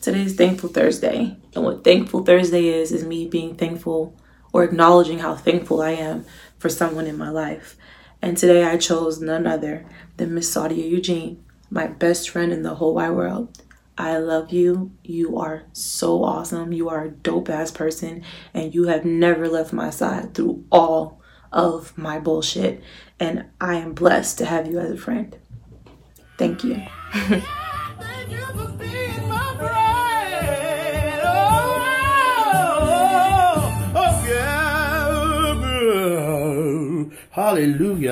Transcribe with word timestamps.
Today's 0.00 0.34
Thankful 0.34 0.70
Thursday. 0.70 1.36
And 1.54 1.62
what 1.62 1.84
Thankful 1.84 2.24
Thursday 2.24 2.68
is, 2.68 2.90
is 2.90 3.04
me 3.04 3.26
being 3.26 3.54
thankful 3.54 4.16
or 4.50 4.64
acknowledging 4.64 5.18
how 5.18 5.34
thankful 5.34 5.82
I 5.82 5.90
am 5.90 6.24
for 6.58 6.70
someone 6.70 7.06
in 7.06 7.18
my 7.18 7.28
life. 7.28 7.76
And 8.22 8.36
today 8.36 8.64
I 8.64 8.78
chose 8.78 9.20
none 9.20 9.46
other 9.46 9.84
than 10.16 10.34
Miss 10.34 10.54
Saudia 10.54 10.88
Eugene, 10.90 11.44
my 11.68 11.86
best 11.86 12.30
friend 12.30 12.50
in 12.50 12.62
the 12.62 12.76
whole 12.76 12.94
wide 12.94 13.10
world. 13.10 13.62
I 13.98 14.16
love 14.16 14.50
you. 14.50 14.92
You 15.04 15.38
are 15.38 15.64
so 15.74 16.24
awesome. 16.24 16.72
You 16.72 16.88
are 16.88 17.04
a 17.04 17.10
dope 17.10 17.50
ass 17.50 17.70
person, 17.70 18.22
and 18.54 18.74
you 18.74 18.84
have 18.84 19.04
never 19.04 19.48
left 19.48 19.74
my 19.74 19.90
side 19.90 20.32
through 20.32 20.64
all 20.72 21.20
of 21.52 21.96
my 21.98 22.18
bullshit. 22.18 22.82
And 23.18 23.44
I 23.60 23.74
am 23.74 23.92
blessed 23.92 24.38
to 24.38 24.46
have 24.46 24.66
you 24.66 24.78
as 24.78 24.92
a 24.92 24.96
friend. 24.96 25.36
Thank 26.38 26.64
you. 26.64 26.82
Hallelujah. 37.30 38.08